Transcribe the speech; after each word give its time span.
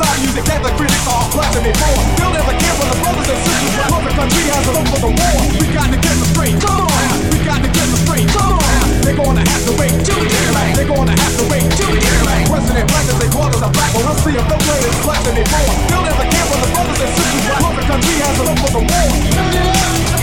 side 0.00 0.20
music 0.24 0.44
that 0.48 0.60
the 0.64 0.72
critics 0.80 1.04
are 1.04 1.28
blasting 1.28 1.68
it 1.68 1.76
for. 1.76 1.92
Still 2.16 2.32
there's 2.32 2.48
a 2.48 2.56
camp 2.56 2.74
for 2.80 2.88
the 2.88 2.96
brothers 3.04 3.28
and 3.28 3.40
sisters. 3.44 3.72
My 3.76 3.88
mother 3.92 4.12
country 4.16 4.44
has 4.48 4.64
a 4.64 4.72
hope 4.72 4.88
for 4.88 5.00
the 5.04 5.12
war. 5.12 5.36
We 5.60 5.66
got 5.76 5.88
to 5.92 5.98
get 6.00 6.14
them 6.16 6.28
straight. 6.32 6.56
Come 6.56 6.88
on. 6.88 7.08
We 7.28 7.38
got 7.44 7.60
to 7.60 7.68
get 7.68 7.84
them 7.84 8.00
straight. 8.08 8.28
Come 8.32 8.56
on. 8.56 8.80
They're 9.04 9.18
gonna 9.20 9.44
have 9.44 9.64
to 9.68 9.72
wait 9.76 9.92
till 10.00 10.16
the 10.16 10.28
daylight. 10.32 10.72
They're 10.72 10.88
gonna 10.88 11.12
have 11.12 11.34
to 11.36 11.44
wait 11.52 11.68
till 11.76 11.92
the 11.92 12.00
daylight. 12.00 12.48
President 12.48 12.86
black 12.88 13.06
as 13.12 13.18
they 13.20 13.28
call 13.28 13.52
us 13.52 13.60
a 13.60 13.68
black 13.68 13.90
one. 13.92 14.04
Let's 14.08 14.24
see 14.24 14.34
if 14.40 14.46
the 14.48 14.56
way 14.56 14.80
is 14.88 14.96
blasting 15.04 15.36
it 15.36 15.48
for. 15.52 15.64
Still 15.68 16.02
there's 16.08 16.20
a 16.24 16.28
camp 16.32 16.46
for 16.48 16.58
the 16.64 16.68
brothers 16.72 17.00
and 17.04 17.12
sisters. 17.12 17.44
My 17.52 17.58
mother 17.60 17.84
country 17.84 18.16
has 18.24 18.36
a 18.40 18.44
hope 18.48 18.60
for 18.64 18.72
the 18.72 18.82
war. 18.88 20.19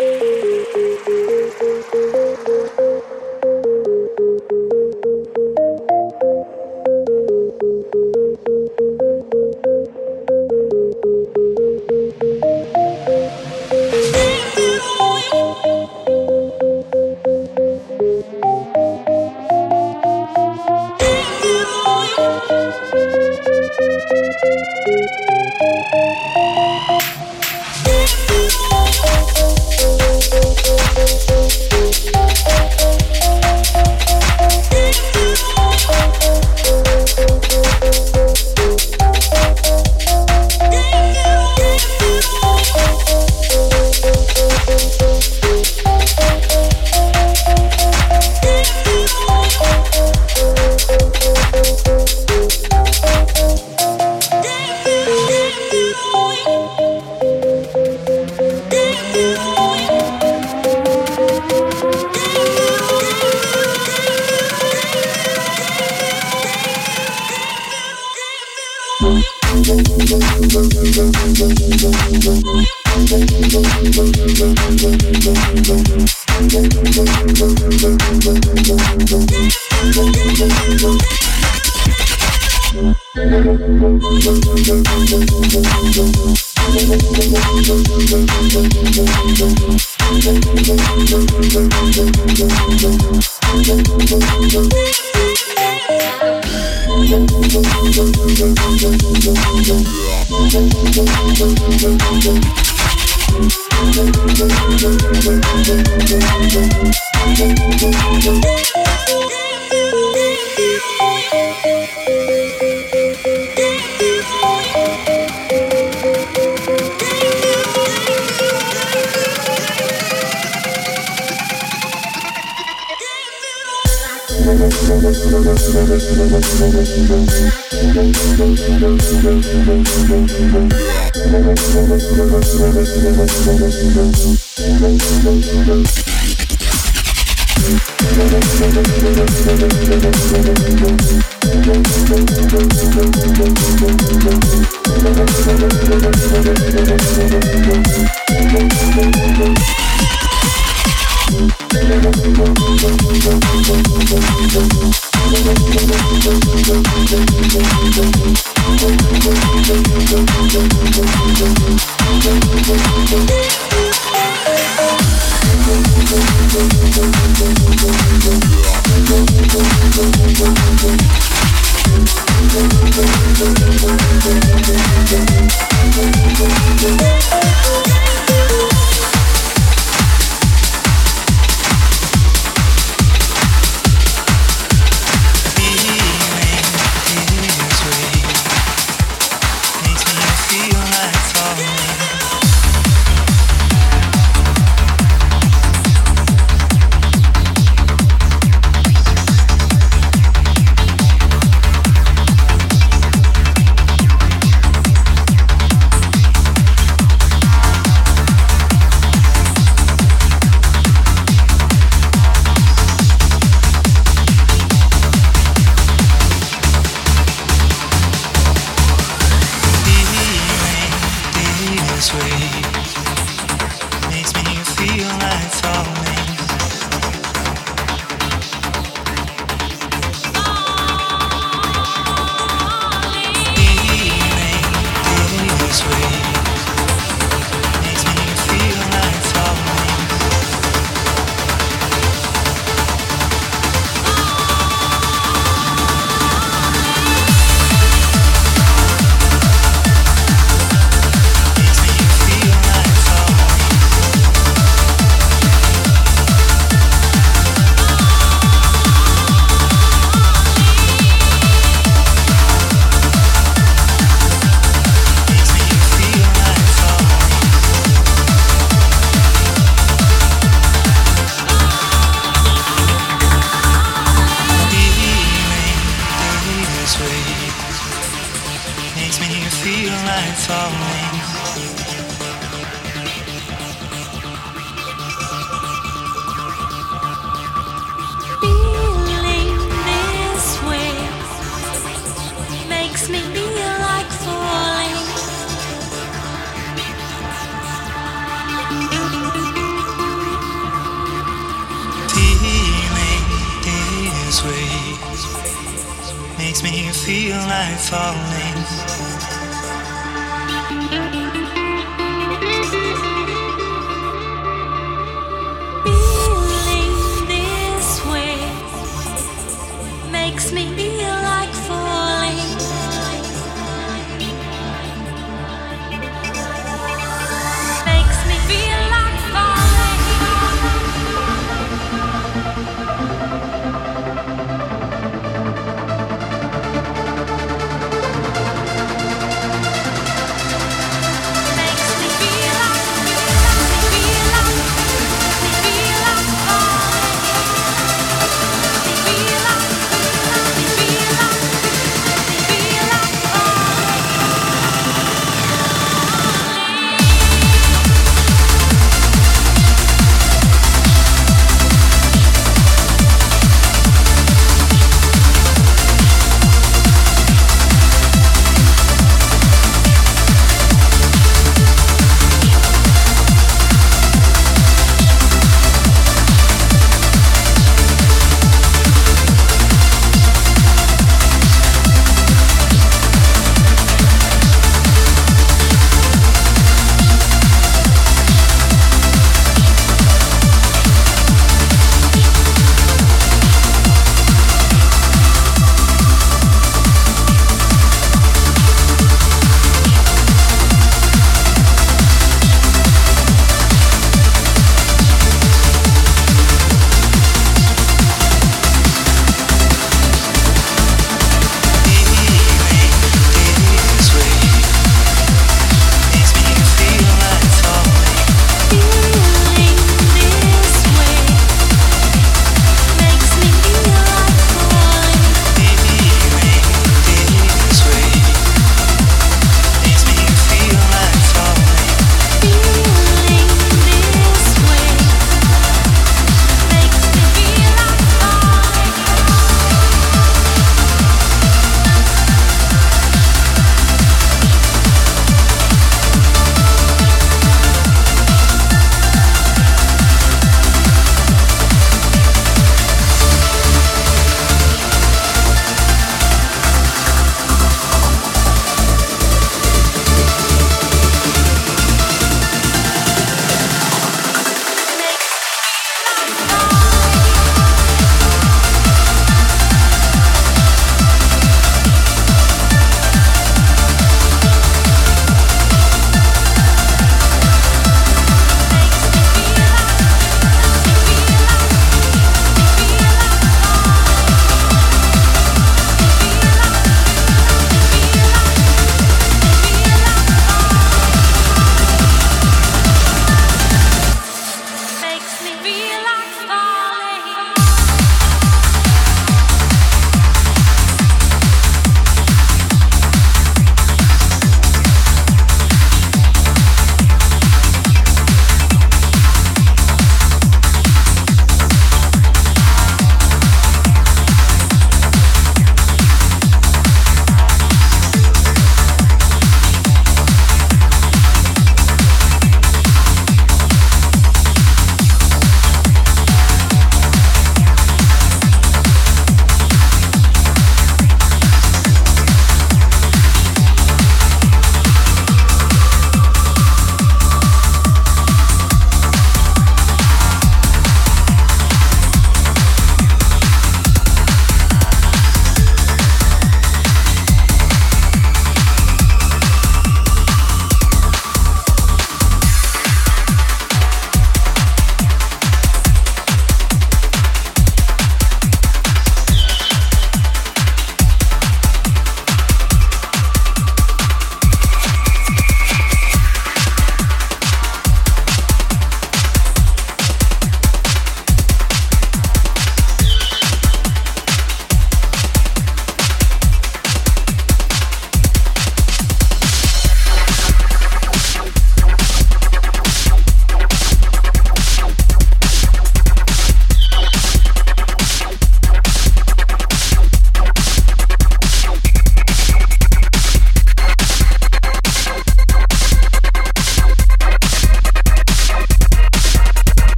Thank 0.00 0.27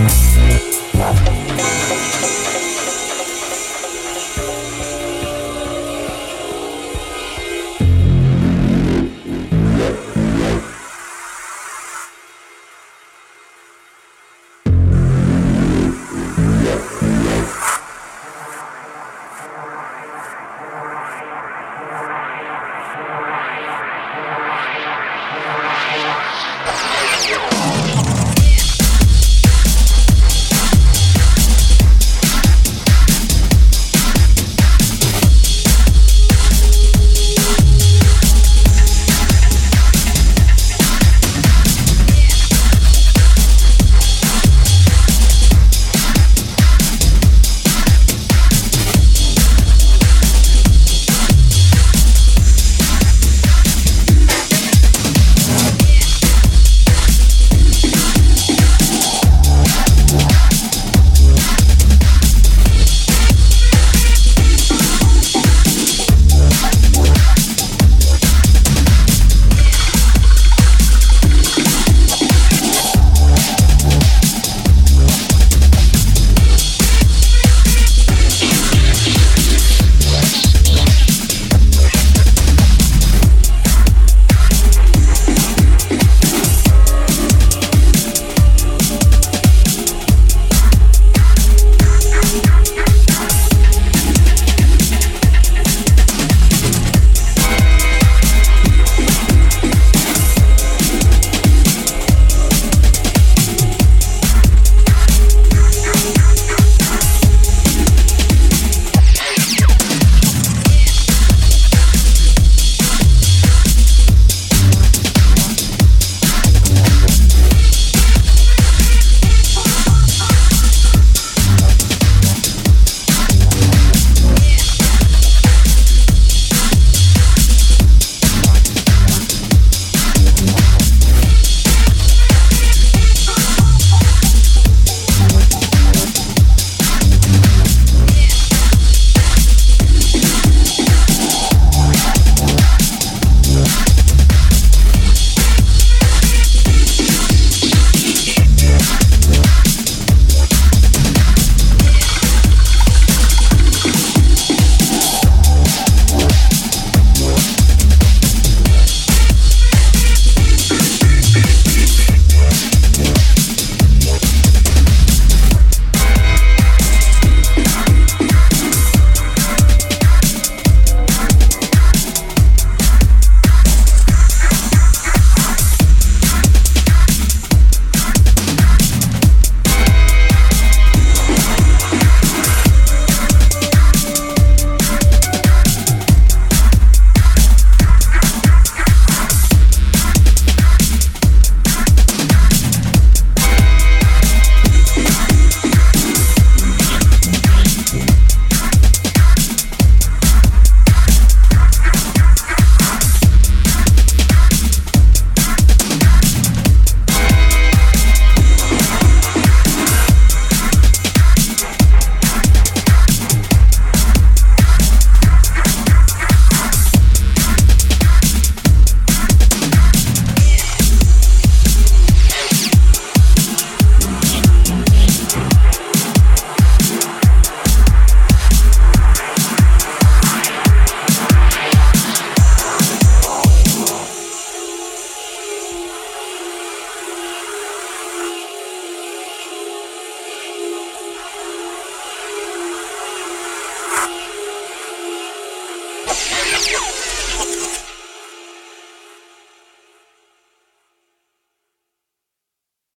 Música 0.00 1.39